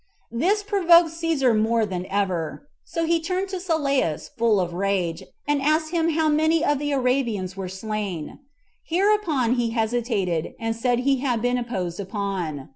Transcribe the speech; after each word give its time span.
9. 0.31 0.39
This 0.39 0.63
provoked 0.63 1.09
Cæsar 1.11 1.55
more 1.55 1.85
than 1.85 2.07
ever. 2.07 2.67
So 2.83 3.05
he 3.05 3.21
turned 3.21 3.49
to 3.49 3.57
Sylleus 3.59 4.29
full 4.35 4.59
of 4.59 4.73
rage, 4.73 5.21
and 5.47 5.61
asked 5.61 5.91
him 5.91 6.13
how 6.13 6.27
many 6.27 6.65
of 6.65 6.79
the 6.79 6.91
Arabians 6.91 7.55
were 7.55 7.69
slain. 7.69 8.39
Hereupon 8.83 9.53
he 9.57 9.69
hesitated, 9.77 10.55
and 10.59 10.75
said 10.75 11.01
he 11.01 11.17
had 11.17 11.39
been 11.39 11.59
imposed 11.59 11.99
upon. 11.99 12.69